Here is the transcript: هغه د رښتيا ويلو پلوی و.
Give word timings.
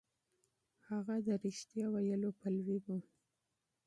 هغه 0.87 1.15
د 1.25 1.27
رښتيا 1.43 1.85
ويلو 1.93 2.29
پلوی 2.39 2.77
و. 2.83 2.87